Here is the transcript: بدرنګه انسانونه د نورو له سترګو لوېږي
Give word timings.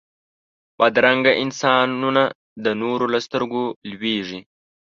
بدرنګه 0.77 1.33
انسانونه 1.43 2.23
د 2.63 2.65
نورو 2.81 3.05
له 3.13 3.19
سترګو 3.25 3.63
لوېږي 3.89 4.39